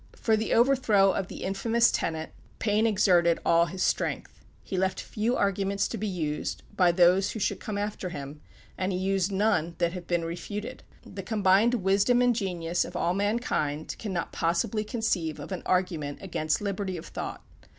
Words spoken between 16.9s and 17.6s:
of thought.